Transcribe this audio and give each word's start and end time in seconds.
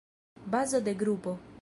Bazo 0.47 0.81
de 0.81 0.95
grupo. 0.95 1.39